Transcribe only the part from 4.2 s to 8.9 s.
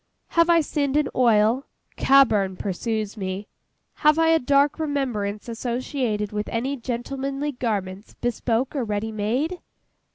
a dark remembrance associated with any gentlemanly garments, bespoke or